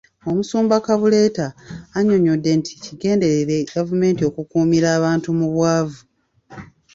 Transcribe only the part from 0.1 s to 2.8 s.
Omusumba Kabuleta annyonnyodde nti